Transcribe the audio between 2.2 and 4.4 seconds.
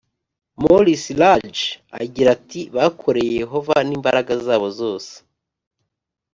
ati bakoreye Yehova n imbaraga